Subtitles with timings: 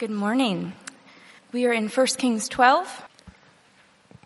[0.00, 0.72] Good morning.
[1.52, 3.06] We are in 1 Kings 12.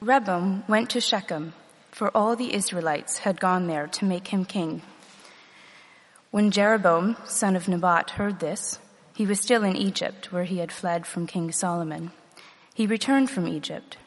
[0.00, 1.52] Rehoboam went to Shechem,
[1.90, 4.83] for all the Israelites had gone there to make him king.
[6.31, 8.79] When Jeroboam, son of Nebat, heard this,
[9.16, 12.12] he was still in Egypt, where he had fled from King Solomon.
[12.72, 13.98] He returned from Egypt.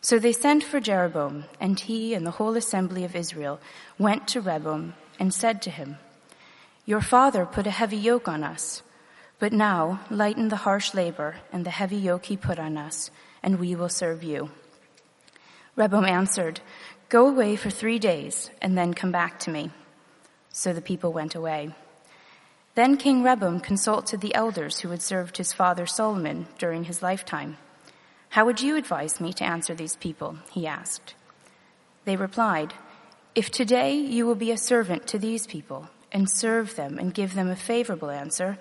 [0.00, 3.60] So they sent for Jeroboam, and he and the whole assembly of Israel
[3.96, 5.98] went to Rehoboam and said to him,
[6.84, 8.82] Your father put a heavy yoke on us
[9.38, 13.10] but now lighten the harsh labor and the heavy yoke he put on us,
[13.42, 14.50] and we will serve you.
[15.76, 16.60] Rehoboam answered,
[17.08, 19.70] Go away for three days, and then come back to me.
[20.50, 21.74] So the people went away.
[22.74, 27.58] Then King Rehoboam consulted the elders who had served his father Solomon during his lifetime.
[28.30, 30.38] How would you advise me to answer these people?
[30.50, 31.14] he asked.
[32.04, 32.74] They replied,
[33.34, 37.34] If today you will be a servant to these people, and serve them and give
[37.34, 38.58] them a favorable answer,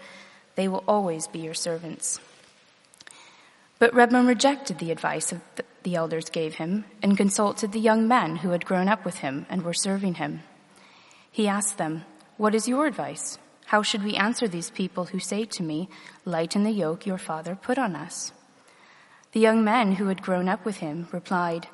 [0.56, 2.20] they will always be your servants.
[3.78, 5.34] But Rehoboam rejected the advice
[5.84, 9.46] the elders gave him and consulted the young men who had grown up with him
[9.50, 10.42] and were serving him.
[11.32, 12.06] He asked them,
[12.38, 13.38] What is your advice?
[13.68, 15.90] How should we answer these people who say to me,
[16.24, 18.32] Lighten the yoke your father put on us?
[19.34, 21.68] The young men who had grown up with him replied,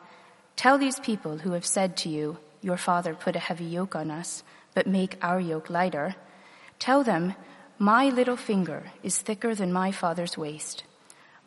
[0.56, 4.12] Tell these people who have said to you, Your father put a heavy yoke on
[4.12, 6.16] us, but make our yoke lighter.
[6.80, 7.36] Tell them,
[7.82, 10.84] my little finger is thicker than my father's waist.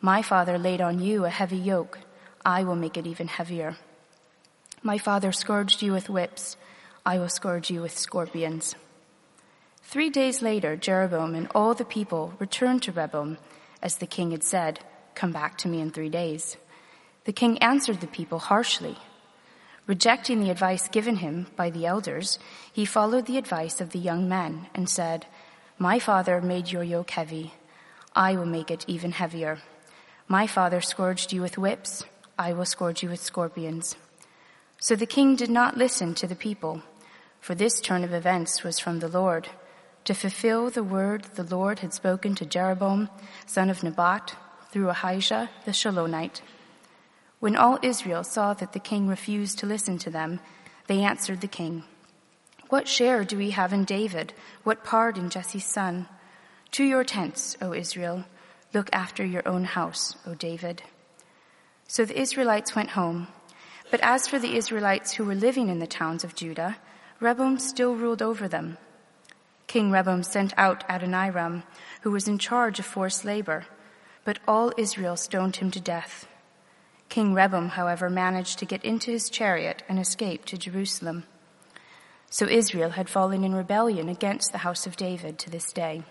[0.01, 1.99] My father laid on you a heavy yoke.
[2.43, 3.77] I will make it even heavier.
[4.83, 6.57] My father scourged you with whips.
[7.05, 8.75] I will scourge you with scorpions.
[9.83, 13.37] Three days later, Jeroboam and all the people returned to Rehoboam,
[13.81, 14.81] as the king had said,
[15.13, 16.57] Come back to me in three days.
[17.23, 18.97] The king answered the people harshly.
[19.87, 22.39] Rejecting the advice given him by the elders,
[22.73, 25.27] he followed the advice of the young men and said,
[25.77, 27.53] my father made your yoke heavy.
[28.15, 29.59] I will make it even heavier.
[30.27, 32.05] My father scourged you with whips.
[32.39, 33.95] I will scourge you with scorpions.
[34.79, 36.81] So the king did not listen to the people,
[37.41, 39.49] for this turn of events was from the Lord,
[40.05, 43.09] to fulfill the word the Lord had spoken to Jeroboam,
[43.45, 44.35] son of Nebat,
[44.71, 46.41] through Ahijah the Shilonite.
[47.39, 50.39] When all Israel saw that the king refused to listen to them,
[50.87, 51.83] they answered the king,
[52.69, 54.33] what share do we have in David?
[54.63, 56.07] What part in Jesse's son?
[56.71, 58.25] To your tents, O Israel.
[58.73, 60.83] Look after your own house, O David.
[61.87, 63.27] So the Israelites went home.
[63.91, 66.77] But as for the Israelites who were living in the towns of Judah,
[67.19, 68.77] Rehoboam still ruled over them.
[69.67, 71.63] King Rehoboam sent out Adoniram,
[72.01, 73.65] who was in charge of forced labor,
[74.23, 76.27] but all Israel stoned him to death.
[77.09, 81.25] King Rehoboam, however, managed to get into his chariot and escape to Jerusalem.
[82.35, 86.03] So Israel had fallen in rebellion against the house of David to this day.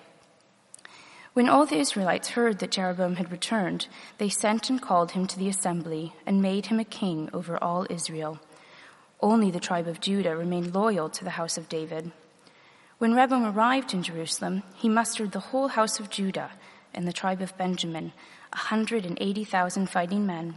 [1.34, 5.38] When all the Israelites heard that Jeroboam had returned, they sent and called him to
[5.38, 8.40] the assembly and made him a king over all Israel.
[9.20, 12.10] Only the tribe of Judah remained loyal to the house of David.
[12.96, 16.52] When Rehoboam arrived in Jerusalem, he mustered the whole house of Judah
[16.94, 18.14] and the tribe of Benjamin,
[18.50, 20.56] a 180,000 fighting men,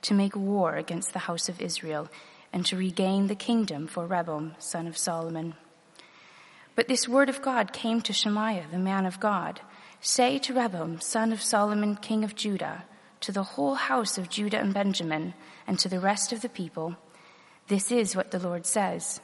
[0.00, 2.08] to make war against the house of Israel
[2.52, 5.54] and to regain the kingdom for Rehoboam, son of Solomon.
[6.74, 9.60] But this word of God came to Shemaiah, the man of God.
[10.00, 12.84] Say to Rehoboam, son of Solomon, king of Judah,
[13.20, 15.34] to the whole house of Judah and Benjamin,
[15.66, 16.96] and to the rest of the people,
[17.68, 19.20] this is what the Lord says.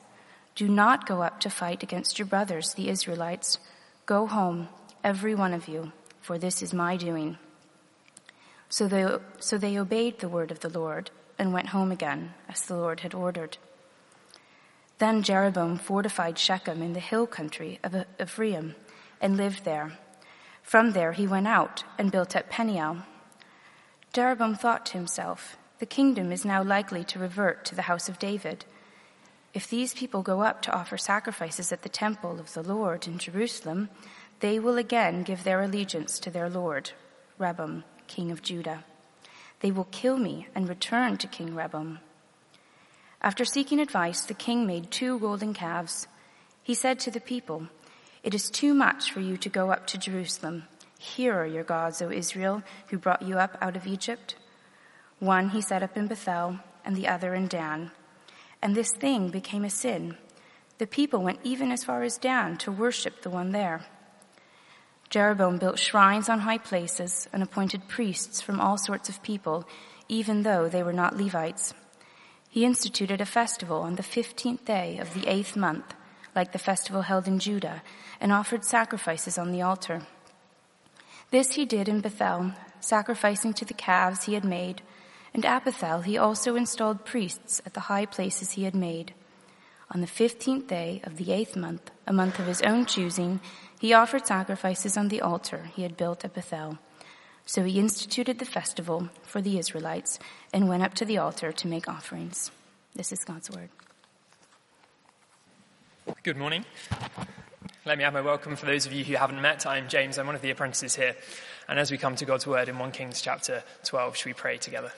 [0.55, 3.59] Do not go up to fight against your brothers, the Israelites.
[4.07, 4.69] Go home,
[5.05, 7.39] every one of you, for this is my doing.
[8.69, 9.07] So they,
[9.39, 13.01] so they obeyed the word of the Lord and went home again, as the Lord
[13.01, 13.59] had ordered.
[14.99, 18.75] Then Jeroboam fortified Shechem in the hill country of Ephraim
[19.21, 19.93] and lived there.
[20.63, 22.99] From there he went out and built at Peniel.
[24.13, 28.19] Jeroboam thought to himself, The kingdom is now likely to revert to the house of
[28.19, 28.65] David.
[29.55, 33.19] If these people go up to offer sacrifices at the temple of the Lord in
[33.19, 33.89] Jerusalem,
[34.41, 36.91] they will again give their allegiance to their Lord,
[37.39, 38.85] Rehoboam, king of Judah.
[39.61, 42.01] They will kill me and return to King Rehoboam.
[43.21, 46.07] After seeking advice, the king made two golden calves.
[46.63, 47.67] He said to the people,
[48.23, 50.65] It is too much for you to go up to Jerusalem.
[50.99, 54.37] Here are your gods, O Israel, who brought you up out of Egypt.
[55.19, 57.91] One he set up in Bethel, and the other in Dan.
[58.63, 60.17] And this thing became a sin.
[60.79, 63.85] The people went even as far as Dan to worship the one there.
[65.11, 69.67] Jeroboam built shrines on high places and appointed priests from all sorts of people,
[70.09, 71.73] even though they were not Levites.
[72.51, 75.95] He instituted a festival on the fifteenth day of the eighth month,
[76.35, 77.83] like the festival held in Judah,
[78.21, 80.03] and offered sacrifices on the altar.
[81.31, 84.83] This he did in Bethel, sacrificing to the calves he had made,
[85.35, 89.13] and at Bethel he also installed priests at the high places he had made.
[89.91, 93.41] On the fifteenth day of the eighth month, a month of his own choosing,
[93.79, 96.79] he offered sacrifices on the altar he had built at Bethel.
[97.47, 100.19] So he instituted the festival for the Israelites
[100.53, 102.51] and went up to the altar to make offerings.
[102.95, 103.71] This is God's word.
[106.23, 106.65] Good morning.
[107.87, 109.65] Let me add my welcome for those of you who haven't met.
[109.65, 111.17] I'm James, I'm one of the apprentices here.
[111.69, 114.59] And as we come to God's word in 1 Kings chapter 12, should we pray
[114.59, 114.93] together?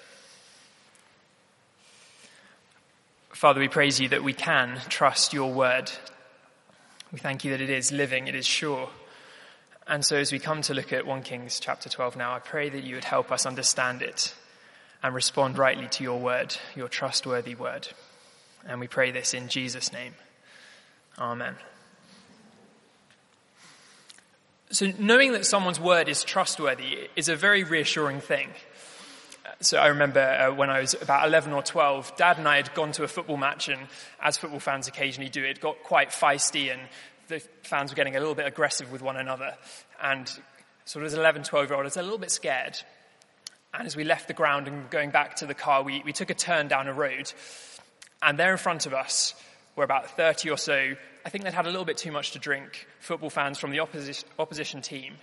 [3.28, 5.90] Father, we praise you that we can trust your word.
[7.12, 8.88] We thank you that it is living, it is sure.
[9.86, 12.68] And so as we come to look at 1 Kings chapter 12 now, I pray
[12.68, 14.32] that you would help us understand it
[15.02, 17.88] and respond rightly to your word, your trustworthy word.
[18.64, 20.14] And we pray this in Jesus' name.
[21.18, 21.56] Amen.
[24.70, 28.50] So, knowing that someone's word is trustworthy is a very reassuring thing.
[29.60, 32.72] So, I remember uh, when I was about 11 or 12, Dad and I had
[32.74, 33.80] gone to a football match, and
[34.22, 36.80] as football fans occasionally do, it got quite feisty, and
[37.28, 39.56] the fans were getting a little bit aggressive with one another.
[40.02, 40.28] And
[40.84, 42.78] sort of as an 11, 12 year old, I was a little bit scared.
[43.74, 46.30] And as we left the ground and going back to the car, we, we took
[46.30, 47.32] a turn down a road,
[48.22, 49.34] and there in front of us
[49.76, 50.94] were about 30 or so
[51.24, 53.80] I think they'd had a little bit too much to drink, football fans from the
[53.80, 55.14] opposition, opposition team.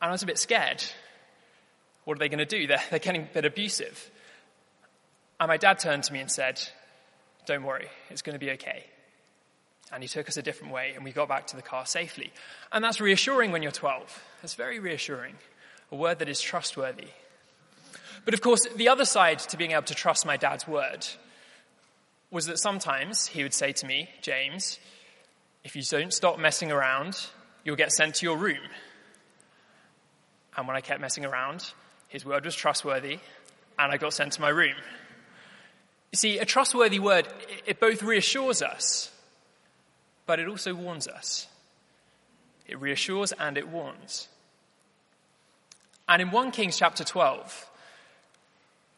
[0.00, 0.82] And I was a bit scared.
[2.06, 2.68] What are they going to do?
[2.68, 4.10] They're, they're getting a bit abusive.
[5.40, 6.62] And my dad turned to me and said,
[7.46, 8.84] Don't worry, it's going to be okay.
[9.92, 12.32] And he took us a different way, and we got back to the car safely.
[12.72, 14.24] And that's reassuring when you're 12.
[14.40, 15.34] That's very reassuring.
[15.90, 17.08] A word that is trustworthy.
[18.24, 21.06] But of course, the other side to being able to trust my dad's word
[22.30, 24.78] was that sometimes he would say to me, James,
[25.64, 27.18] if you don't stop messing around,
[27.64, 28.58] you'll get sent to your room.
[30.56, 31.72] And when I kept messing around,
[32.16, 33.18] his word was trustworthy,
[33.78, 34.74] and I got sent to my room.
[36.12, 37.28] You see, a trustworthy word,
[37.66, 39.12] it both reassures us,
[40.24, 41.46] but it also warns us.
[42.66, 44.28] It reassures and it warns.
[46.08, 47.68] And in 1 Kings chapter 12,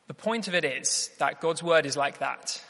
[0.07, 2.63] the point of it is that God's word is like that.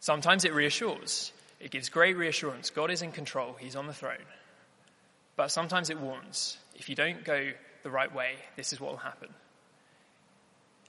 [0.00, 1.32] Sometimes it reassures.
[1.58, 2.68] It gives great reassurance.
[2.68, 3.56] God is in control.
[3.58, 4.26] He's on the throne.
[5.36, 6.58] But sometimes it warns.
[6.74, 7.52] If you don't go
[7.82, 9.28] the right way, this is what will happen.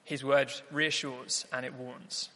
[0.04, 2.30] His word reassures and it warns.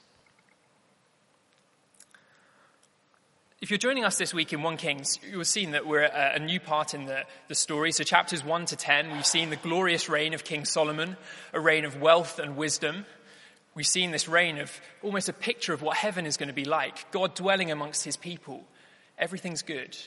[3.62, 6.38] If you're joining us this week in 1 Kings, you'll have seen that we're a
[6.38, 7.92] new part in the, the story.
[7.92, 11.18] So, chapters 1 to 10, we've seen the glorious reign of King Solomon,
[11.52, 13.06] a reign of wealth and wisdom.
[13.74, 16.66] We've seen this reign of almost a picture of what heaven is going to be
[16.66, 18.64] like God dwelling amongst his people.
[19.18, 19.98] Everything's good.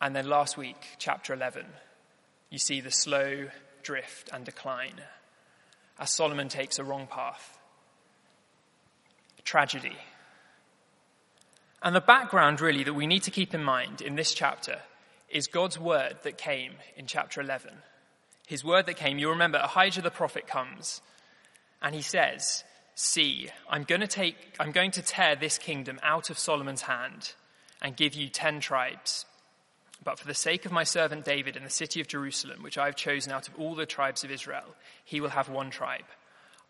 [0.00, 1.66] And then last week, chapter 11,
[2.50, 3.48] you see the slow
[3.82, 5.00] drift and decline
[5.98, 7.58] as Solomon takes a wrong path.
[9.44, 9.96] Tragedy.
[11.82, 14.80] And the background, really, that we need to keep in mind in this chapter
[15.28, 17.70] is God's word that came in chapter 11.
[18.46, 21.00] His word that came, you remember, Ahijah the prophet comes
[21.82, 22.64] and he says,
[22.94, 27.34] See, I'm going to take, I'm going to tear this kingdom out of Solomon's hand
[27.80, 29.24] and give you ten tribes.
[30.08, 32.86] But for the sake of my servant David and the city of Jerusalem, which I
[32.86, 34.74] have chosen out of all the tribes of Israel,
[35.04, 36.06] he will have one tribe.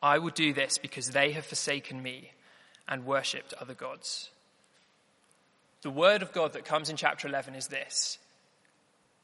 [0.02, 2.32] I will do this because they have forsaken me
[2.88, 4.30] and worshipped other gods.
[5.82, 8.18] The word of God that comes in chapter 11 is this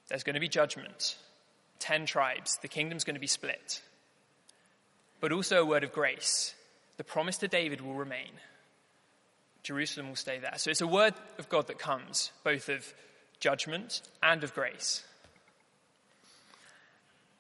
[0.09, 1.17] there's going to be judgment,
[1.81, 3.83] ten tribes, the kingdom's going to be split
[5.21, 6.55] but also a word of grace.
[6.99, 8.31] The promise to David will remain.
[9.65, 10.53] Jerusalem will stay there.
[10.59, 12.95] So it's a word of God that comes, both of
[13.45, 15.05] judgment and of grace.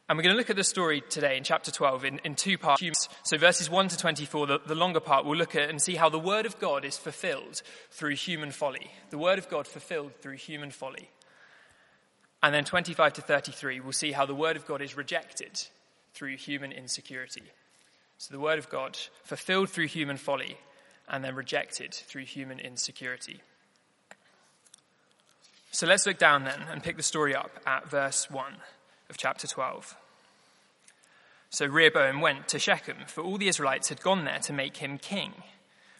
[0.06, 2.58] And we're going to look at the story today in chapter 12 in, in two
[2.58, 3.08] parts.
[3.22, 6.10] So, verses 1 to 24, the, the longer part, we'll look at and see how
[6.10, 8.90] the word of God is fulfilled through human folly.
[9.08, 11.08] The word of God fulfilled through human folly.
[12.42, 15.58] And then 25 to 33, we'll see how the word of God is rejected
[16.12, 17.44] through human insecurity.
[18.18, 20.58] So the word of God, fulfilled through human folly
[21.08, 23.40] and then rejected through human insecurity.
[25.74, 28.54] So let's look down then and pick the story up at verse 1
[29.10, 29.96] of chapter 12.
[31.50, 34.98] So Rehoboam went to Shechem, for all the Israelites had gone there to make him
[34.98, 35.32] king.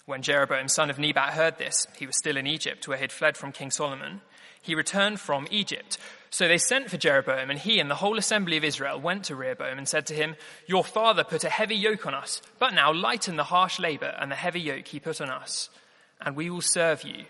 [0.07, 3.11] When Jeroboam, son of Nebat, heard this, he was still in Egypt, where he had
[3.11, 4.21] fled from King Solomon.
[4.63, 5.99] He returned from Egypt.
[6.31, 9.35] So they sent for Jeroboam, and he and the whole assembly of Israel went to
[9.35, 10.37] Rehoboam and said to him,
[10.69, 14.31] Your father put a heavy yoke on us, but now lighten the harsh labor and
[14.31, 15.69] the heavy yoke he put on us,
[16.21, 17.25] and we will serve you.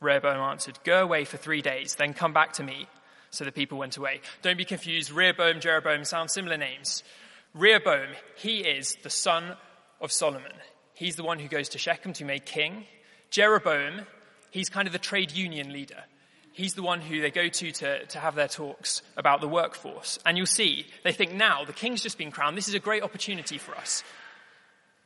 [0.00, 2.86] Rehoboam answered, Go away for three days, then come back to me.
[3.30, 4.20] So the people went away.
[4.42, 5.10] Don't be confused.
[5.10, 7.02] Rehoboam, Jeroboam sound similar names.
[7.54, 9.54] Rehoboam, he is the son
[10.00, 10.52] of Solomon.
[10.94, 12.84] He's the one who goes to Shechem to be made king.
[13.30, 14.06] Jeroboam,
[14.50, 16.04] he's kind of the trade union leader.
[16.52, 20.18] He's the one who they go to, to to have their talks about the workforce.
[20.26, 22.56] And you'll see, they think now, the king's just been crowned.
[22.56, 24.02] This is a great opportunity for us.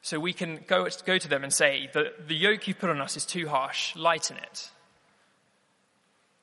[0.00, 3.00] So we can go, go to them and say, the, the yoke you put on
[3.00, 3.94] us is too harsh.
[3.94, 4.70] Lighten it.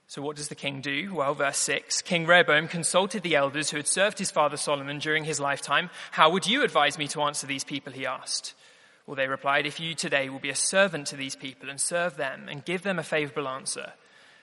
[0.10, 1.14] So what does the king do?
[1.14, 5.24] Well, verse 6 King Rehoboam consulted the elders who had served his father Solomon during
[5.24, 5.92] his lifetime.
[6.10, 7.94] How would you advise me to answer these people?
[7.94, 8.56] He asked.
[9.06, 12.18] Well, they replied, If you today will be a servant to these people and serve
[12.18, 13.94] them and give them a favorable answer,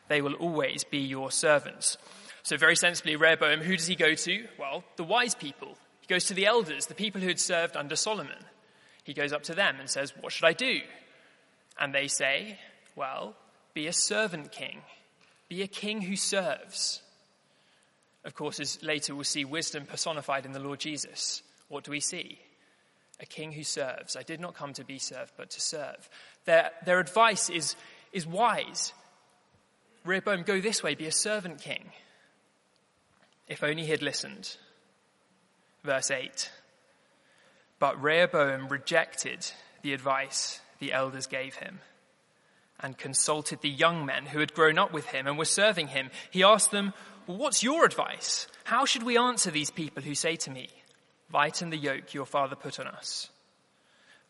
[0.06, 1.98] they will always be your servants.
[2.44, 4.46] So, very sensibly, Rehoboam, who does he go to?
[4.60, 5.76] Well, the wise people.
[6.00, 8.38] He goes to the elders, the people who had served under Solomon.
[9.02, 10.78] He goes up to them and says, What should I do?
[11.80, 12.60] And they say,
[12.94, 13.34] Well,
[13.74, 14.82] be a servant king.
[15.48, 17.00] Be a king who serves.
[18.24, 21.42] Of course, as later we'll see wisdom personified in the Lord Jesus.
[21.68, 22.40] What do we see?
[23.20, 24.16] A king who serves.
[24.16, 26.08] I did not come to be served, but to serve.
[26.44, 27.76] Their, their advice is,
[28.12, 28.92] is wise.
[30.04, 31.90] Rehoboam, go this way, be a servant king.
[33.48, 34.56] If only he had listened.
[35.84, 36.50] Verse 8.
[37.78, 39.50] But Rehoboam rejected
[39.82, 41.78] the advice the elders gave him
[42.80, 46.10] and consulted the young men who had grown up with him and were serving him.
[46.30, 46.92] He asked them,
[47.26, 48.46] well, What's your advice?
[48.64, 50.68] How should we answer these people who say to me,
[51.32, 53.28] Lighten the yoke your father put on us?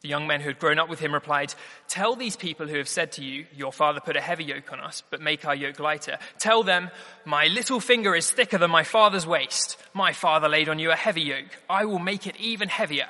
[0.02, 1.54] The young men who had grown up with him replied,
[1.88, 4.80] Tell these people who have said to you, Your father put a heavy yoke on
[4.80, 6.18] us, but make our yoke lighter.
[6.38, 6.90] Tell them,
[7.24, 9.76] My little finger is thicker than my father's waist.
[9.94, 11.58] My father laid on you a heavy yoke.
[11.68, 13.08] I will make it even heavier.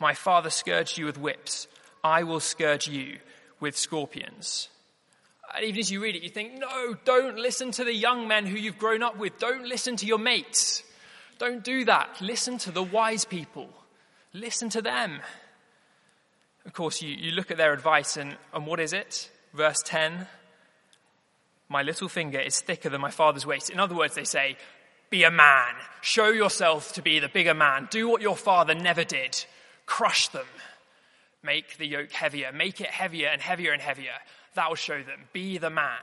[0.00, 1.66] My father scourged you with whips.
[2.02, 3.18] I will scourge you
[3.64, 4.68] with scorpions.
[5.56, 8.44] And even as you read it, you think, no, don't listen to the young men
[8.44, 9.38] who you've grown up with.
[9.38, 10.82] Don't listen to your mates.
[11.38, 12.20] Don't do that.
[12.20, 13.70] Listen to the wise people.
[14.34, 15.20] Listen to them.
[16.66, 19.30] Of course, you, you look at their advice, and, and what is it?
[19.54, 20.26] Verse 10
[21.70, 23.70] My little finger is thicker than my father's waist.
[23.70, 24.58] In other words, they say,
[25.08, 25.72] Be a man.
[26.02, 27.88] Show yourself to be the bigger man.
[27.90, 29.42] Do what your father never did.
[29.86, 30.46] Crush them.
[31.44, 32.50] Make the yoke heavier.
[32.52, 34.14] Make it heavier and heavier and heavier.
[34.54, 35.20] That will show them.
[35.32, 36.00] Be the man.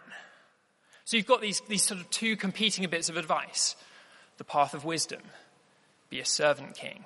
[1.03, 3.75] So you've got these, these sort of two competing bits of advice.
[4.37, 5.21] The path of wisdom.
[6.09, 7.05] Be a servant king.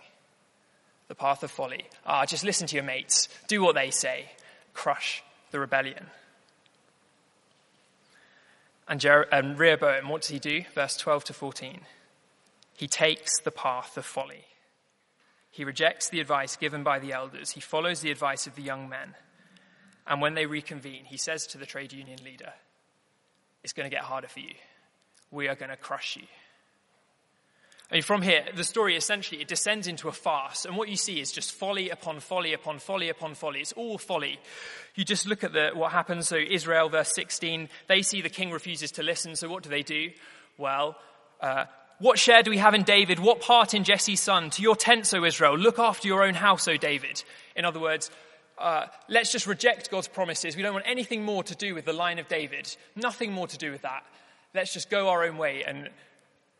[1.07, 1.85] The path of folly.
[2.05, 3.29] Ah, just listen to your mates.
[3.47, 4.31] Do what they say.
[4.73, 6.07] Crush the rebellion.
[8.87, 10.63] And, Jer- and Rehoboam, what does he do?
[10.73, 11.81] Verse 12 to 14.
[12.75, 14.45] He takes the path of folly.
[15.55, 17.51] He rejects the advice given by the elders.
[17.51, 19.15] He follows the advice of the young men.
[20.05, 22.51] And when they reconvene, he says to the trade union leader,
[23.63, 24.53] It's going to get harder for you.
[25.31, 26.27] We are going to crush you.
[27.89, 30.97] I mean, from here, the story essentially it descends into a farce, and what you
[30.97, 33.61] see is just folly upon folly upon folly upon folly.
[33.61, 34.37] It's all folly.
[34.95, 36.27] You just look at the, what happens.
[36.27, 39.37] So Israel, verse 16, they see the king refuses to listen.
[39.37, 40.11] So what do they do?
[40.57, 40.97] Well,
[41.39, 41.65] uh,
[41.99, 43.19] what share do we have in David?
[43.19, 44.49] What part in Jesse's son?
[44.51, 45.57] To your tents, O Israel.
[45.57, 47.23] Look after your own house, O David.
[47.55, 48.11] In other words,
[48.57, 50.55] uh, let's just reject God's promises.
[50.55, 52.75] We don't want anything more to do with the line of David.
[52.95, 54.03] Nothing more to do with that.
[54.53, 55.89] Let's just go our own way and,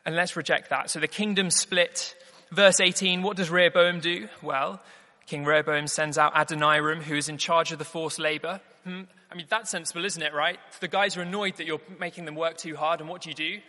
[0.06, 0.89] and let's reject that.
[0.89, 2.15] So the kingdom split.
[2.51, 4.30] Verse 18, what does Rehoboam do?
[4.42, 4.82] Well,
[5.25, 8.62] King Rehoboam sends out Adoniram, who is in charge of the forced labor.
[8.84, 9.01] Hmm,
[9.32, 10.60] I mean, that's sensible, isn't it, right?
[10.80, 13.36] The guys are annoyed that you're making them work too hard, and what do you
[13.36, 13.60] do?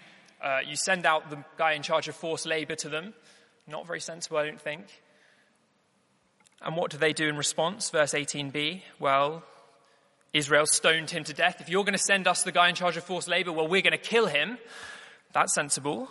[0.43, 3.15] Uh, you send out the guy in charge of forced labor to them.
[3.67, 4.85] Not very sensible, I don't think.
[6.63, 7.91] And what do they do in response?
[7.91, 8.83] Verse 18b.
[8.99, 9.43] Well,
[10.33, 11.61] Israel stoned him to death.
[11.61, 13.83] If you're going to send us the guy in charge of forced labor, well, we're
[13.83, 14.59] going to kill him.
[15.33, 16.11] That's sensible.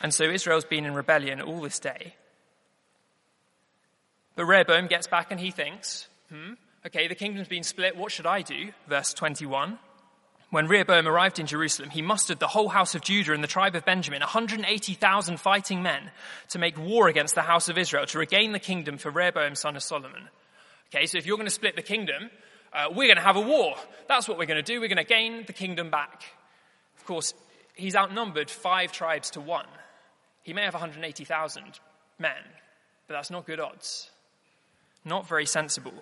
[0.00, 2.14] And so Israel's been in rebellion all this day.
[4.36, 6.54] But Rehoboam gets back and he thinks, hmm,
[6.86, 7.96] okay, the kingdom's been split.
[7.96, 8.72] What should I do?
[8.88, 9.78] Verse 21.
[10.50, 13.76] When Rehoboam arrived in Jerusalem, he mustered the whole house of Judah and the tribe
[13.76, 16.10] of Benjamin, 180,000 fighting men,
[16.48, 19.76] to make war against the house of Israel, to regain the kingdom for Rehoboam, son
[19.76, 20.28] of Solomon.
[20.88, 22.30] Okay, so if you're going to split the kingdom,
[22.72, 23.76] uh, we're going to have a war.
[24.08, 24.80] That's what we're going to do.
[24.80, 26.24] We're going to gain the kingdom back.
[26.98, 27.32] Of course,
[27.74, 29.66] he's outnumbered five tribes to one.
[30.42, 31.62] He may have 180,000
[32.18, 32.32] men,
[33.06, 34.10] but that's not good odds.
[35.04, 35.94] Not very sensible.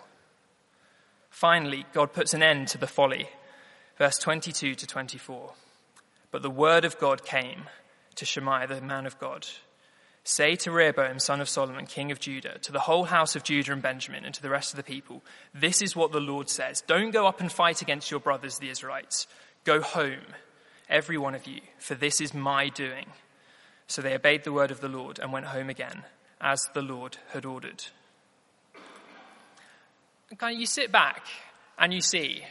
[1.29, 3.29] Finally, God puts an end to the folly
[3.99, 5.53] verse 22 to 24.
[6.31, 7.65] But the word of God came
[8.15, 9.47] to Shemaiah, the man of God.
[10.25, 13.73] Say to Rehoboam, son of Solomon, king of Judah, to the whole house of Judah
[13.73, 15.23] and Benjamin, and to the rest of the people,
[15.55, 16.83] this is what the Lord says.
[16.87, 19.27] Don't go up and fight against your brothers, the Israelites.
[19.65, 20.35] Go home
[20.89, 23.07] every one of you, for this is my doing.
[23.87, 26.05] So they obeyed the word of the Lord and went home again,
[26.41, 27.85] as the Lord had ordered.
[30.31, 31.25] Of, you sit back
[31.79, 32.43] and you see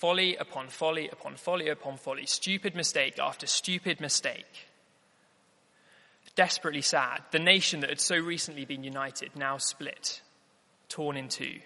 [0.00, 4.68] folly upon folly upon folly upon folly, stupid mistake after stupid mistake.
[6.34, 7.22] Desperately sad.
[7.30, 10.20] The nation that had so recently been united now split,
[10.90, 11.60] torn in two.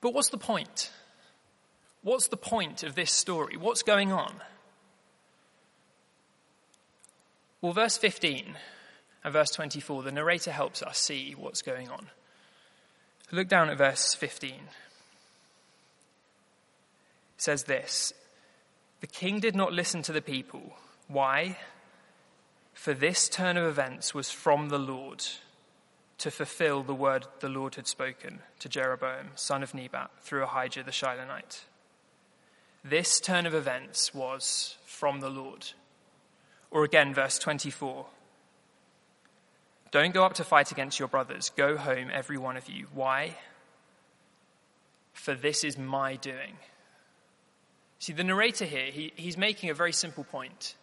[0.00, 0.92] But what's the point?
[2.02, 3.56] What's the point of this story?
[3.56, 4.32] What's going on?
[7.60, 8.56] Well, verse 15
[9.24, 12.06] and verse 24, the narrator helps us see what's going on.
[13.30, 14.50] Look down at verse 15.
[14.50, 14.58] It
[17.36, 18.14] says this
[19.00, 20.74] The king did not listen to the people.
[21.08, 21.58] Why?
[22.72, 25.24] For this turn of events was from the Lord
[26.18, 30.82] to fulfill the word the Lord had spoken to Jeroboam, son of Nebat, through Ahijah
[30.82, 31.62] the Shilonite.
[32.84, 35.72] This turn of events was from the Lord.
[36.70, 38.06] Or again, verse 24.
[39.90, 41.50] Don't go up to fight against your brothers.
[41.56, 42.86] Go home, every one of you.
[42.92, 43.36] Why?
[45.12, 46.56] For this is my doing.
[47.98, 50.76] See, the narrator here, he, he's making a very simple point.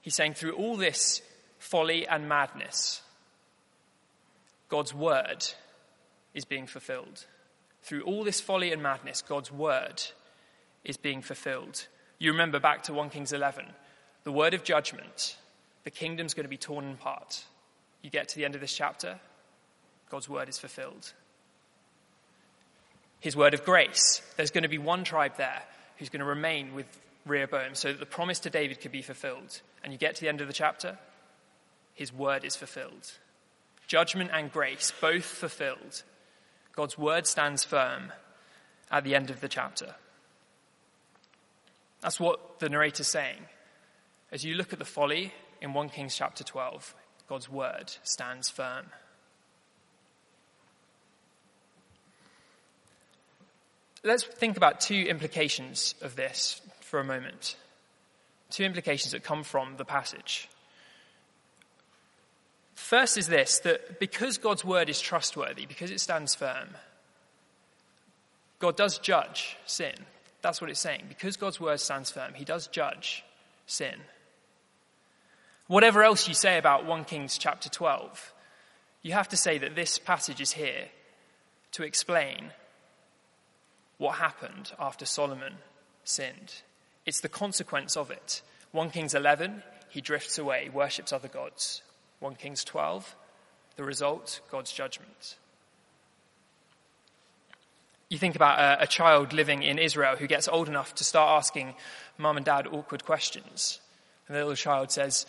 [0.00, 1.22] He's saying, through all this
[1.58, 3.02] folly and madness,
[4.68, 5.46] God's word
[6.34, 7.26] is being fulfilled.
[7.82, 10.02] Through all this folly and madness, God's word
[10.82, 11.86] is being fulfilled.
[12.18, 13.66] You remember back to 1 Kings 11,
[14.24, 15.36] the word of judgment,
[15.84, 17.44] the kingdom's going to be torn apart.
[18.02, 19.20] You get to the end of this chapter,
[20.10, 21.12] God's word is fulfilled.
[23.20, 25.62] His word of grace, there's going to be one tribe there
[25.96, 26.86] who's going to remain with
[27.26, 29.62] Rehoboam so that the promise to David could be fulfilled.
[29.82, 30.98] And you get to the end of the chapter,
[31.94, 33.12] his word is fulfilled.
[33.86, 36.02] Judgment and grace, both fulfilled.
[36.74, 38.12] God's word stands firm
[38.90, 39.94] at the end of the chapter.
[42.00, 43.46] That's what the narrator's saying.
[44.30, 45.32] As you look at the folly
[45.64, 46.94] in 1 Kings chapter 12,
[47.26, 48.84] God's word stands firm.
[54.04, 57.56] Let's think about two implications of this for a moment.
[58.50, 60.50] Two implications that come from the passage.
[62.74, 66.68] First is this that because God's word is trustworthy, because it stands firm,
[68.58, 69.94] God does judge sin.
[70.42, 71.04] That's what it's saying.
[71.08, 73.24] Because God's word stands firm, he does judge
[73.66, 73.94] sin.
[75.66, 78.34] Whatever else you say about 1 Kings chapter 12,
[79.02, 80.88] you have to say that this passage is here
[81.72, 82.50] to explain
[83.96, 85.54] what happened after Solomon
[86.04, 86.52] sinned.
[87.06, 88.42] It's the consequence of it.
[88.72, 91.82] 1 Kings 11, he drifts away, worships other gods.
[92.20, 93.16] 1 Kings 12,
[93.76, 95.36] the result, God's judgment.
[98.10, 101.38] You think about a, a, child living in Israel who gets old enough to start
[101.38, 101.74] asking
[102.18, 103.80] mum and dad awkward questions.
[104.28, 105.26] And the little child says,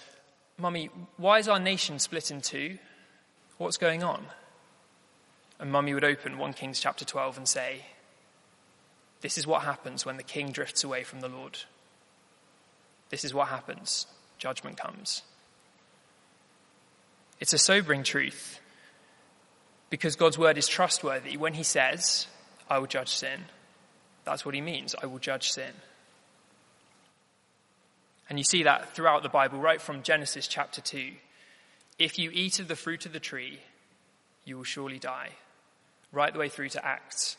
[0.57, 2.77] Mummy, why is our nation split in two?
[3.57, 4.25] What's going on?
[5.59, 7.85] And mummy would open 1 Kings chapter 12 and say,
[9.21, 11.59] This is what happens when the king drifts away from the Lord.
[13.09, 14.07] This is what happens.
[14.37, 15.21] Judgment comes.
[17.39, 18.59] It's a sobering truth
[19.89, 21.37] because God's word is trustworthy.
[21.37, 22.27] When he says,
[22.69, 23.45] I will judge sin,
[24.23, 24.95] that's what he means.
[25.01, 25.73] I will judge sin.
[28.29, 31.11] And you see that throughout the Bible, right from Genesis chapter 2.
[31.99, 33.59] If you eat of the fruit of the tree,
[34.43, 35.29] you will surely die.
[36.11, 37.38] Right the way through to Acts,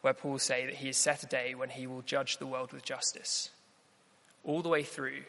[0.00, 2.72] where Paul say that he has set a day when he will judge the world
[2.72, 3.50] with justice.
[4.44, 5.22] All the way through,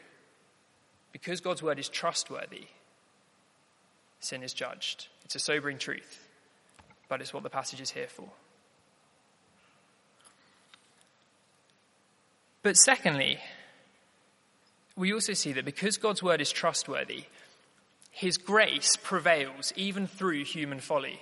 [1.11, 2.65] because God's word is trustworthy,
[4.19, 5.07] sin is judged.
[5.25, 6.27] It's a sobering truth,
[7.07, 8.29] but it's what the passage is here for.
[12.63, 13.39] But secondly,
[14.95, 17.25] we also see that because God's word is trustworthy,
[18.11, 21.19] his grace prevails even through human folly.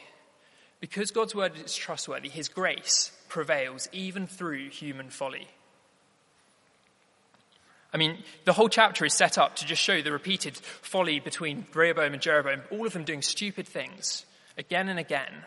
[0.82, 5.48] Because God's word is trustworthy, his grace prevails even through human folly.
[7.94, 11.66] I mean, the whole chapter is set up to just show the repeated folly between
[11.74, 14.26] Rehoboam and Jeroboam, all of them doing stupid things
[14.58, 15.46] again and again.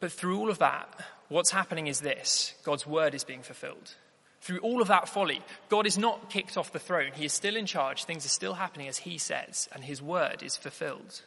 [0.00, 0.88] But through all of that,
[1.28, 3.94] what's happening is this God's word is being fulfilled.
[4.40, 7.12] Through all of that folly, God is not kicked off the throne.
[7.14, 8.04] He is still in charge.
[8.04, 11.22] Things are still happening as He says, and His word is fulfilled.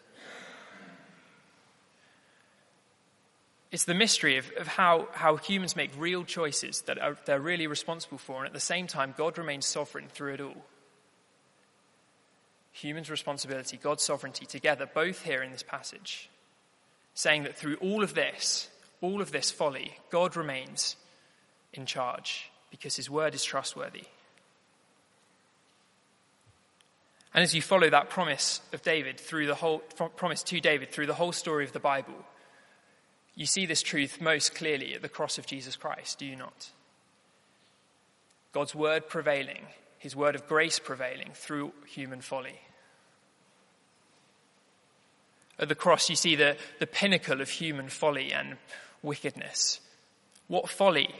[3.71, 7.67] It's the mystery of, of how, how humans make real choices that are, they're really
[7.67, 10.65] responsible for, and at the same time, God remains sovereign through it all.
[12.71, 16.29] Humans' responsibility, God's sovereignty together, both here in this passage,
[17.13, 18.69] saying that through all of this,
[19.01, 20.95] all of this folly, God remains
[21.73, 24.03] in charge because his word is trustworthy.
[27.33, 31.05] And as you follow that promise of David through the whole promise to David through
[31.05, 32.25] the whole story of the Bible,
[33.35, 36.71] you see this truth most clearly at the cross of Jesus Christ, do you not?
[38.51, 42.59] God's word prevailing, his word of grace prevailing through human folly.
[45.59, 48.57] At the cross, you see the, the pinnacle of human folly and
[49.03, 49.81] wickedness.
[50.47, 51.13] What folly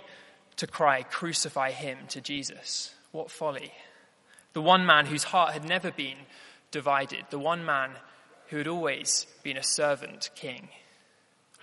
[0.60, 2.93] to cry, Crucify him to Jesus.
[3.12, 3.72] What folly.
[4.54, 6.17] The one man whose heart had never been
[6.72, 7.91] divided, the one man
[8.48, 10.69] who had always been a servant king.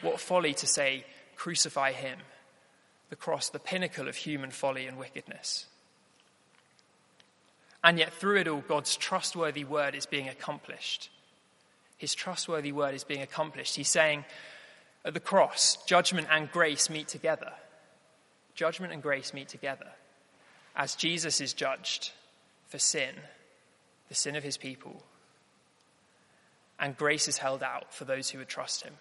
[0.01, 1.05] What folly to say,
[1.37, 2.19] Crucify him.
[3.11, 5.67] The cross, the pinnacle of human folly and wickedness.
[7.85, 11.11] And yet, through it all, God's trustworthy word is being accomplished.
[11.99, 13.77] His trustworthy word is being accomplished.
[13.77, 14.25] He's saying,
[15.05, 17.53] at the cross, judgment and grace meet together.
[18.57, 19.87] Judgment and grace meet together.
[20.75, 22.11] As Jesus is judged
[22.69, 23.15] for sin,
[24.09, 25.03] the sin of his people,
[26.79, 28.95] and grace is held out for those who would trust him.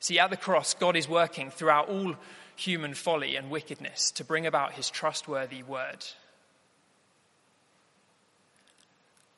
[0.00, 2.14] See, at the cross, God is working throughout all
[2.56, 6.04] human folly and wickedness to bring about his trustworthy word.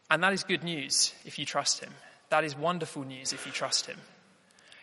[0.09, 1.90] And that is good news if you trust him.
[2.31, 3.98] That is wonderful news if you trust Him.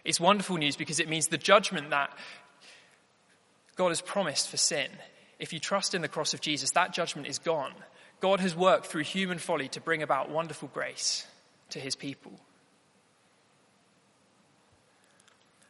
[0.04, 2.12] It's wonderful news because it means the judgment that
[3.78, 4.90] God has promised for sin,
[5.40, 7.74] if you trust in the cross of Jesus, that judgment is gone.
[8.20, 11.26] God has worked through human folly to bring about wonderful grace
[11.70, 12.34] to His people.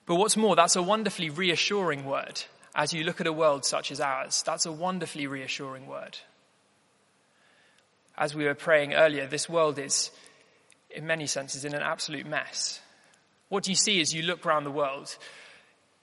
[0.05, 2.41] But what's more, that's a wonderfully reassuring word
[2.73, 4.41] as you look at a world such as ours.
[4.45, 6.17] That's a wonderfully reassuring word.
[8.17, 10.11] As we were praying earlier, this world is
[10.89, 12.79] in many senses, in an absolute mess.
[13.49, 15.17] What do you see as you look around the world?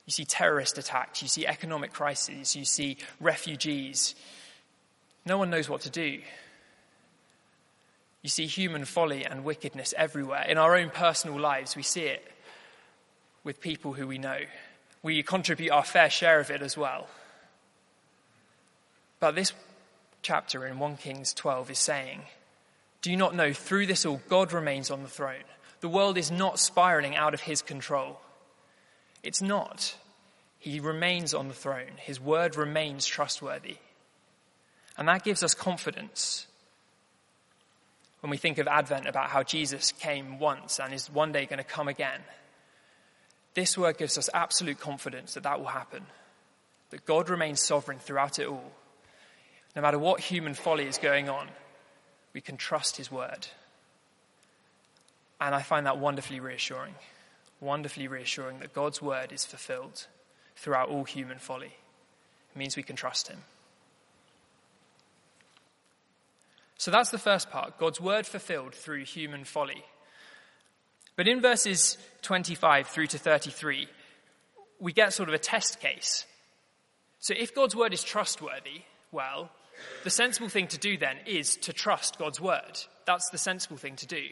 [0.06, 4.14] You see terrorist attacks, you see economic crises, you see refugees.
[5.24, 6.20] No one knows what to do.
[8.22, 10.44] You see human folly and wickedness everywhere.
[10.48, 12.26] In our own personal lives, we see it
[13.44, 14.38] with people who we know.
[15.02, 17.06] We contribute our fair share of it as well.
[19.20, 19.52] But this
[20.22, 22.22] chapter in 1 Kings 12 is saying,
[23.04, 25.44] do you not know through this all God remains on the throne?
[25.80, 28.18] The world is not spiraling out of his control.
[29.24, 29.96] It's not.
[30.58, 31.92] He remains on the throne.
[31.96, 33.78] His word remains trustworthy.
[34.96, 36.46] And that gives us confidence
[38.20, 41.58] when we think of Advent about how Jesus came once and is one day going
[41.58, 42.20] to come again.
[43.54, 46.06] This word gives us absolute confidence that that will happen,
[46.90, 48.72] that God remains sovereign throughout it all.
[49.74, 51.48] No matter what human folly is going on,
[52.32, 53.48] we can trust his word.
[55.40, 56.94] And I find that wonderfully reassuring.
[57.60, 60.06] Wonderfully reassuring that God's word is fulfilled
[60.56, 61.74] throughout all human folly.
[62.54, 63.38] It means we can trust him.
[66.76, 69.84] So that's the first part God's word fulfilled through human folly.
[71.16, 73.88] But in verses 25 through to 33,
[74.80, 76.26] we get sort of a test case.
[77.20, 79.50] So if God's word is trustworthy, well,
[80.02, 82.78] the sensible thing to do then is to trust God's word.
[83.06, 84.22] That's the sensible thing to do.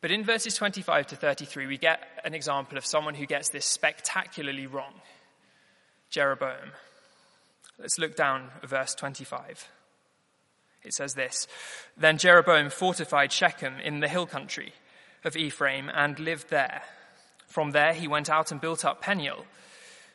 [0.00, 3.66] But in verses 25 to 33, we get an example of someone who gets this
[3.66, 4.94] spectacularly wrong
[6.10, 6.72] Jeroboam.
[7.78, 9.68] Let's look down at verse 25.
[10.84, 11.46] It says this
[11.96, 14.72] Then Jeroboam fortified Shechem in the hill country
[15.24, 16.82] of Ephraim and lived there.
[17.46, 19.44] From there he went out and built up Peniel.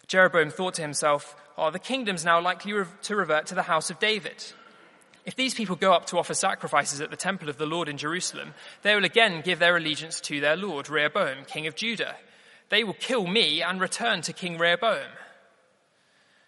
[0.08, 4.00] Jeroboam thought to himself, are the kingdom's now likely to revert to the house of
[4.00, 4.44] David.
[5.26, 7.98] If these people go up to offer sacrifices at the temple of the Lord in
[7.98, 12.16] Jerusalem, they will again give their allegiance to their Lord, Rehoboam, king of Judah.
[12.70, 15.10] They will kill me and return to King Rehoboam.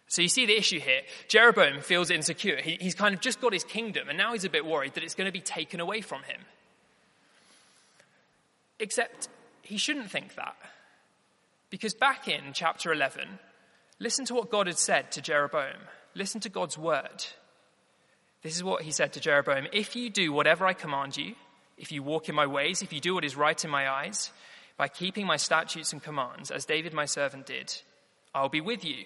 [0.07, 1.01] So you see the issue here.
[1.27, 2.61] Jeroboam feels insecure.
[2.61, 5.03] He, he's kind of just got his kingdom, and now he's a bit worried that
[5.03, 6.41] it's going to be taken away from him.
[8.79, 9.29] Except
[9.61, 10.55] he shouldn't think that.
[11.69, 13.39] Because back in chapter 11,
[13.99, 15.77] Listen to what God had said to Jeroboam.
[16.15, 17.25] Listen to God's word.
[18.45, 21.34] This is what he said to Jeroboam If you do whatever I command you,
[21.79, 24.29] if you walk in my ways, if you do what is right in my eyes,
[24.77, 27.73] by keeping my statutes and commands, as David my servant did,
[28.36, 29.05] I'll be with you.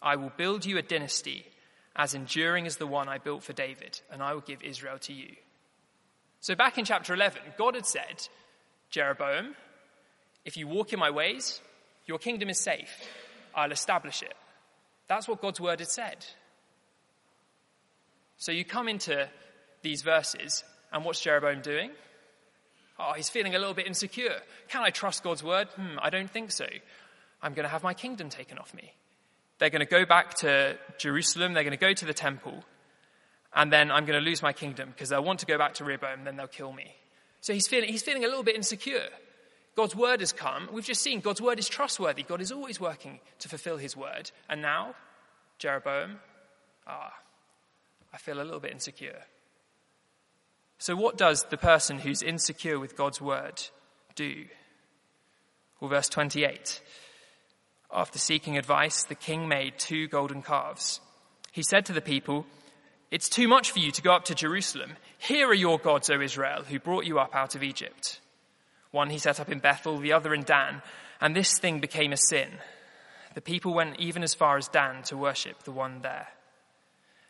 [0.00, 1.44] I will build you a dynasty
[1.94, 5.12] as enduring as the one I built for David, and I will give Israel to
[5.12, 5.36] you.
[6.40, 8.26] So, back in chapter 11, God had said,
[8.88, 9.54] Jeroboam,
[10.46, 11.60] if you walk in my ways,
[12.06, 13.06] your kingdom is safe.
[13.54, 14.32] I'll establish it.
[15.08, 16.24] That's what God's word had said.
[18.42, 19.28] So you come into
[19.82, 21.92] these verses, and what's Jeroboam doing?
[22.98, 24.34] Oh, he's feeling a little bit insecure.
[24.68, 25.68] Can I trust God's word?
[25.76, 26.66] Hmm, I don't think so.
[27.40, 28.94] I'm going to have my kingdom taken off me.
[29.60, 32.64] They're going to go back to Jerusalem, they're going to go to the temple,
[33.54, 35.84] and then I'm going to lose my kingdom because they'll want to go back to
[35.84, 36.96] Rehoboam, then they'll kill me.
[37.42, 39.06] So he's feeling, he's feeling a little bit insecure.
[39.76, 40.68] God's word has come.
[40.72, 42.24] We've just seen God's word is trustworthy.
[42.24, 44.32] God is always working to fulfill his word.
[44.48, 44.96] And now,
[45.60, 46.18] Jeroboam,
[46.88, 47.12] ah,
[48.12, 49.22] I feel a little bit insecure.
[50.78, 53.62] So, what does the person who's insecure with God's word
[54.14, 54.46] do?
[55.80, 56.80] Well, verse 28.
[57.92, 61.00] After seeking advice, the king made two golden calves.
[61.52, 62.46] He said to the people,
[63.10, 64.96] It's too much for you to go up to Jerusalem.
[65.18, 68.20] Here are your gods, O Israel, who brought you up out of Egypt.
[68.90, 70.82] One he set up in Bethel, the other in Dan,
[71.20, 72.48] and this thing became a sin.
[73.34, 76.28] The people went even as far as Dan to worship the one there.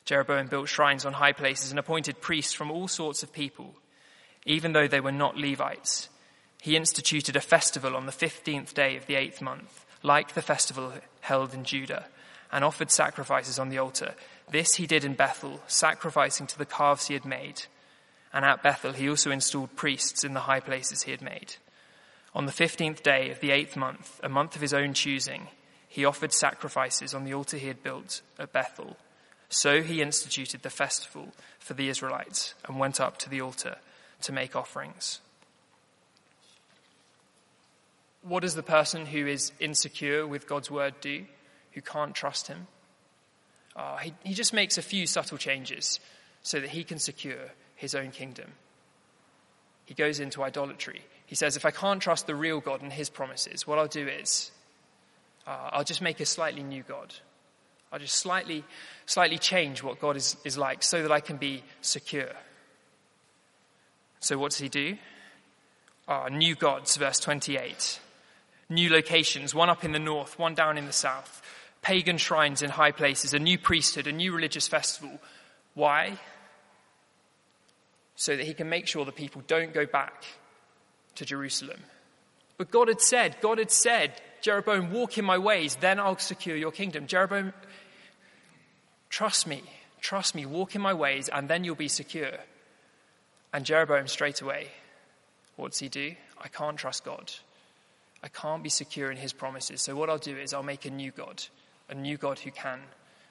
[0.05, 3.75] Jeroboam built shrines on high places and appointed priests from all sorts of people,
[4.45, 6.09] even though they were not Levites.
[6.61, 10.93] He instituted a festival on the 15th day of the eighth month, like the festival
[11.21, 12.07] held in Judah,
[12.53, 14.15] and offered sacrifices on the altar.
[14.51, 17.63] This he did in Bethel, sacrificing to the calves he had made.
[18.33, 21.55] And at Bethel he also installed priests in the high places he had made.
[22.35, 25.49] On the 15th day of the eighth month, a month of his own choosing,
[25.89, 28.97] he offered sacrifices on the altar he had built at Bethel.
[29.53, 33.77] So he instituted the festival for the Israelites and went up to the altar
[34.23, 35.21] to make offerings.
[38.23, 41.27] What does the person who is insecure with God's word do,
[41.73, 42.67] who can't trust him?
[43.77, 46.01] Uh, he, he just makes a few subtle changes
[46.43, 48.53] so that he can secure his own kingdom.
[49.85, 51.03] He goes into idolatry.
[51.27, 54.09] He says, if I can't trust the real God and his promises, what I'll do
[54.09, 54.51] is
[55.47, 57.13] uh, I'll just make a slightly new God.
[57.93, 58.65] I'll just slightly,
[59.05, 62.33] slightly change what God is, is like so that I can be secure.
[64.21, 64.97] So, what does he do?
[66.09, 68.01] Ah, new gods, verse 28.
[68.71, 71.43] New locations, one up in the north, one down in the south.
[71.83, 75.21] Pagan shrines in high places, a new priesthood, a new religious festival.
[75.75, 76.19] Why?
[78.15, 80.25] So that he can make sure the people don't go back
[81.17, 81.81] to Jerusalem.
[82.57, 86.57] But God had said, God had said, Jeroboam, walk in my ways, then I'll secure
[86.57, 87.07] your kingdom.
[87.07, 87.53] Jeroboam
[89.13, 89.63] Trust me,
[90.01, 92.33] trust me, walk in my ways, and then you'll be secure.
[93.53, 94.69] And Jeroboam straight away,
[95.57, 96.15] what does he do?
[96.41, 97.31] I can't trust God.
[98.25, 99.83] I can't be secure in his promises.
[99.83, 101.45] So what I'll do is I'll make a new God,
[101.91, 102.81] a new God who can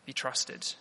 [0.06, 0.76] be trusted.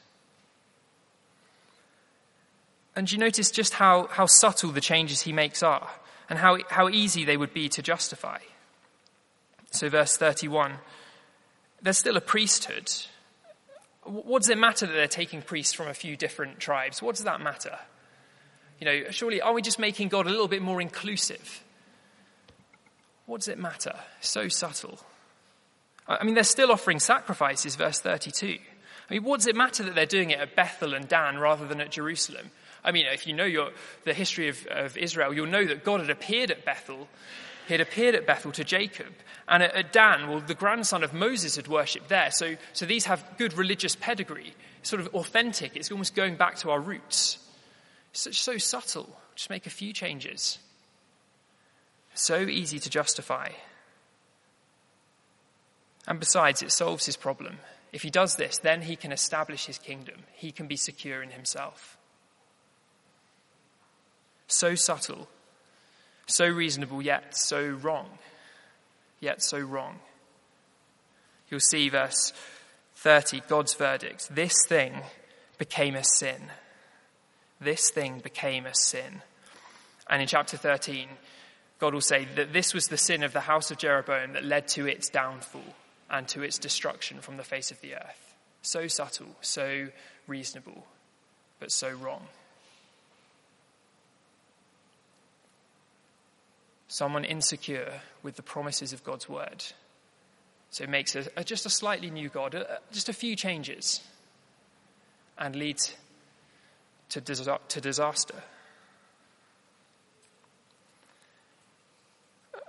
[2.95, 5.89] And you notice just how, how subtle the changes he makes are
[6.29, 8.41] and how, how easy they would be to justify.
[9.71, 10.75] So, verse 31
[11.83, 12.93] there's still a priesthood,
[14.05, 17.03] what does it matter that they're taking priests from a few different tribes?
[17.03, 17.79] What does that matter?
[18.79, 21.63] You know, surely are we just making God a little bit more inclusive?
[23.27, 23.95] What does it matter?
[24.21, 24.99] So subtle.
[26.09, 28.59] I mean, they're still offering sacrifices, verse 32.
[29.11, 31.67] I mean, what does it matter that they're doing it at Bethel and Dan rather
[31.67, 32.51] than at Jerusalem?
[32.83, 33.71] I mean, if you know your,
[34.05, 37.07] the history of, of Israel, you'll know that God had appeared at Bethel
[37.71, 39.13] he had appeared at Bethel to Jacob.
[39.47, 42.33] And at, Dan, well, the grandson of Moses had worshipped there.
[42.33, 45.77] So, so these have good religious pedigree, sort of authentic.
[45.77, 47.39] It's almost going back to our roots.
[48.13, 49.09] It's so subtle.
[49.37, 50.59] Just make a few changes.
[52.15, 53.51] So easy to justify.
[56.09, 57.59] And besides, it solves his problem.
[57.93, 60.25] If he does this, then he can establish his kingdom.
[60.33, 61.97] He can be secure in himself.
[64.49, 65.29] So subtle,
[66.31, 68.09] so reasonable, yet so wrong.
[69.21, 69.99] Yet so wrong.
[71.51, 72.33] You'll see verse
[72.97, 74.35] 30, God's verdict.
[74.35, 74.95] This thing
[75.59, 76.41] became a sin.
[77.61, 79.23] This thing became a sin.
[80.09, 81.09] And in chapter 13,
[81.79, 84.69] God will say that this was the sin of the house of Jeroboam that led
[84.69, 85.75] to its downfall
[86.11, 88.35] and to its destruction from the face of the earth.
[88.63, 89.89] So subtle, so
[90.27, 90.87] reasonable,
[91.59, 92.27] but so wrong.
[96.91, 99.65] Someone insecure with the promises of God's word.
[100.71, 104.01] So it makes a, a, just a slightly new God, a, just a few changes,
[105.39, 105.95] and leads
[107.11, 108.43] to, to disaster.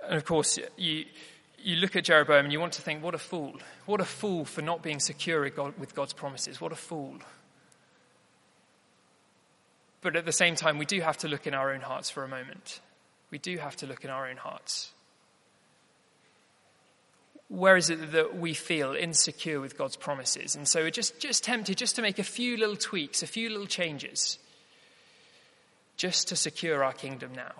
[0.04, 1.04] And of course, you,
[1.58, 3.56] you look at Jeroboam and you want to think, what a fool.
[3.86, 5.42] What a fool for not being secure
[5.78, 6.60] with God's promises.
[6.60, 7.18] What a fool.
[10.00, 12.22] But at the same time, we do have to look in our own hearts for
[12.22, 12.80] a moment
[13.32, 14.92] we do have to look in our own hearts.
[17.48, 20.54] Where is it that we feel insecure with God's promises?
[20.54, 23.48] And so we're just, just tempted just to make a few little tweaks, a few
[23.48, 24.38] little changes,
[25.96, 27.52] just to secure our kingdom now.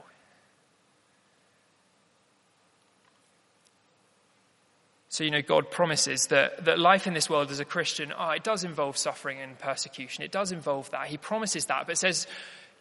[5.09, 8.31] So, you know, God promises that, that life in this world as a Christian, oh,
[8.31, 10.25] it does involve suffering and persecution.
[10.25, 11.09] It does involve that.
[11.09, 12.27] He promises that, but says,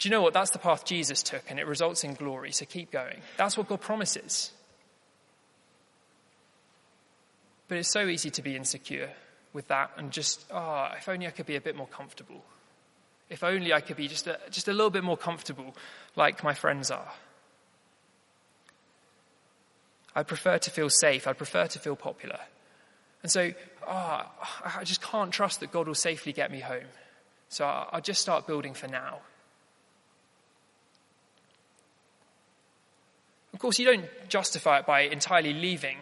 [0.02, 0.34] do you know what?
[0.34, 2.52] That's the path Jesus took and it results in glory.
[2.52, 3.22] So keep going.
[3.38, 4.52] That's what God promises.
[7.68, 9.12] But it's so easy to be insecure
[9.54, 12.44] with that and just, oh, if only I could be a bit more comfortable.
[13.30, 15.76] If only I could be just a, just a little bit more comfortable
[16.16, 17.12] like my friends are.
[20.16, 21.28] I prefer to feel safe.
[21.28, 22.40] I prefer to feel popular.
[23.22, 23.52] And so,
[23.88, 24.26] oh,
[24.66, 26.90] I just can't trust that God will safely get me home.
[27.50, 29.20] So I'll just start building for now.
[33.54, 35.98] Of course, you don't justify it by entirely leaving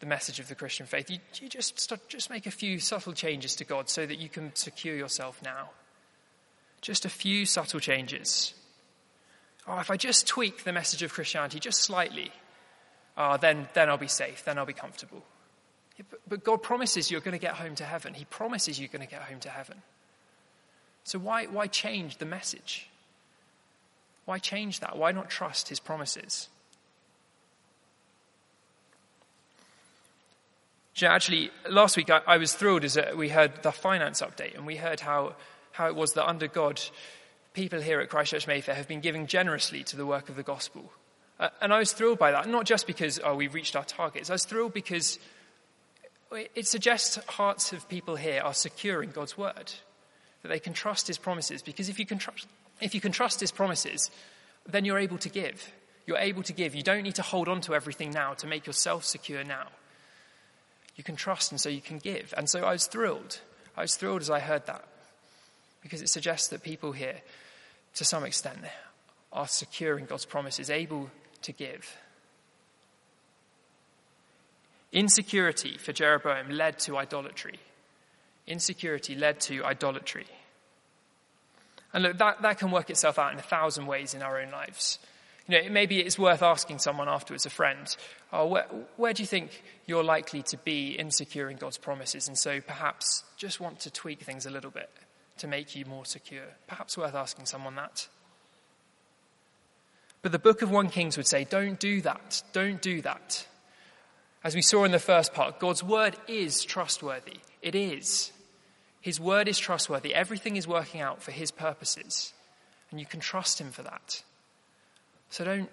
[0.00, 1.10] the message of the Christian faith.
[1.10, 4.28] You, you just, start, just make a few subtle changes to God so that you
[4.28, 5.70] can secure yourself now.
[6.80, 8.54] Just a few subtle changes.
[9.66, 12.30] Oh, if I just tweak the message of Christianity just slightly,
[13.16, 15.24] oh, then, then I'll be safe, then I'll be comfortable.
[15.98, 18.14] Yeah, but, but God promises you're going to get home to heaven.
[18.14, 19.82] He promises you're going to get home to heaven.
[21.04, 22.87] So why, why change the message?
[24.28, 24.98] Why change that?
[24.98, 26.50] Why not trust his promises?
[31.02, 34.76] Actually, last week I, I was thrilled as we heard the finance update and we
[34.76, 35.34] heard how,
[35.72, 36.78] how it was that under God,
[37.54, 40.92] people here at Christchurch Mayfair have been giving generously to the work of the gospel.
[41.40, 44.28] Uh, and I was thrilled by that, not just because, oh, we've reached our targets.
[44.28, 45.18] I was thrilled because
[46.54, 49.72] it suggests hearts of people here are secure in God's word,
[50.42, 51.62] that they can trust his promises.
[51.62, 52.46] Because if you can trust,
[52.80, 54.10] if you can trust his promises,
[54.66, 55.72] then you're able to give.
[56.06, 56.74] You're able to give.
[56.74, 59.68] You don't need to hold on to everything now to make yourself secure now.
[60.96, 62.34] You can trust, and so you can give.
[62.36, 63.40] And so I was thrilled.
[63.76, 64.84] I was thrilled as I heard that
[65.82, 67.20] because it suggests that people here,
[67.94, 68.58] to some extent,
[69.32, 71.10] are secure in God's promises, able
[71.42, 71.96] to give.
[74.92, 77.58] Insecurity for Jeroboam led to idolatry.
[78.46, 80.26] Insecurity led to idolatry.
[81.92, 84.50] And look, that, that can work itself out in a thousand ways in our own
[84.50, 84.98] lives.
[85.46, 87.96] You know, it maybe it's worth asking someone afterwards, a friend,
[88.32, 92.28] oh, where, where do you think you're likely to be insecure in God's promises?
[92.28, 94.90] And so perhaps just want to tweak things a little bit
[95.38, 96.44] to make you more secure.
[96.66, 98.08] Perhaps worth asking someone that.
[100.20, 102.42] But the book of 1 Kings would say, don't do that.
[102.52, 103.46] Don't do that.
[104.44, 107.38] As we saw in the first part, God's word is trustworthy.
[107.62, 108.32] It is.
[109.00, 110.14] His word is trustworthy.
[110.14, 112.32] Everything is working out for his purposes.
[112.90, 114.22] And you can trust him for that.
[115.30, 115.70] So don't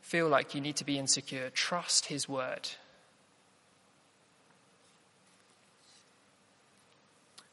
[0.00, 1.50] feel like you need to be insecure.
[1.50, 2.68] Trust his word.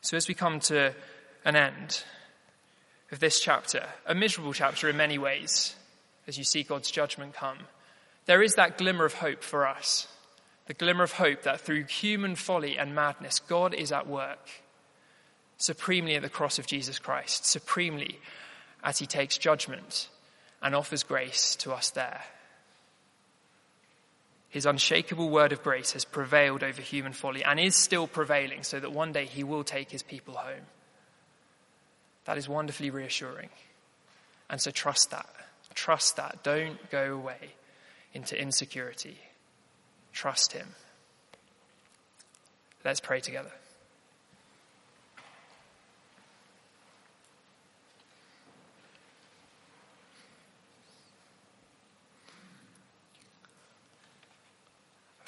[0.01, 0.93] So as we come to
[1.45, 2.03] an end
[3.11, 5.75] of this chapter, a miserable chapter in many ways,
[6.27, 7.59] as you see God's judgment come,
[8.25, 10.07] there is that glimmer of hope for us.
[10.67, 14.47] The glimmer of hope that through human folly and madness, God is at work
[15.61, 18.19] supremely at the cross of Jesus Christ, supremely
[18.83, 20.09] as he takes judgment
[20.61, 22.21] and offers grace to us there.
[24.49, 28.79] His unshakable word of grace has prevailed over human folly and is still prevailing so
[28.79, 30.65] that one day he will take his people home.
[32.25, 33.49] That is wonderfully reassuring.
[34.49, 35.29] And so trust that.
[35.73, 36.43] Trust that.
[36.43, 37.53] Don't go away
[38.13, 39.17] into insecurity.
[40.11, 40.67] Trust him.
[42.83, 43.51] Let's pray together.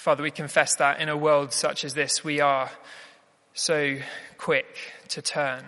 [0.03, 2.69] Father, we confess that in a world such as this, we are
[3.53, 3.99] so
[4.37, 4.75] quick
[5.07, 5.63] to turn,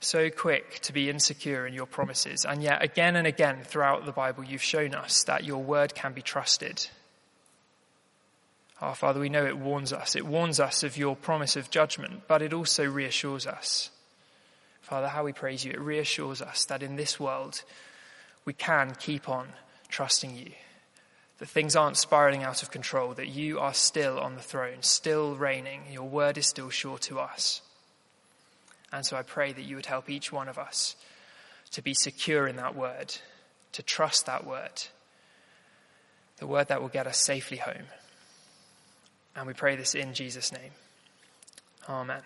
[0.00, 2.46] so quick to be insecure in your promises.
[2.46, 6.14] And yet, again and again throughout the Bible, you've shown us that your word can
[6.14, 6.86] be trusted.
[8.80, 10.16] Our oh, Father, we know it warns us.
[10.16, 13.90] It warns us of your promise of judgment, but it also reassures us.
[14.80, 15.72] Father, how we praise you.
[15.72, 17.62] It reassures us that in this world,
[18.46, 19.48] we can keep on
[19.90, 20.52] trusting you
[21.40, 25.34] that things aren't spiraling out of control, that you are still on the throne, still
[25.34, 25.80] reigning.
[25.90, 27.62] Your word is still sure to us.
[28.92, 30.96] And so I pray that you would help each one of us
[31.72, 33.16] to be secure in that word,
[33.72, 34.82] to trust that word,
[36.36, 37.86] the word that will get us safely home.
[39.34, 40.72] And we pray this in Jesus' name.
[41.88, 42.22] Amen.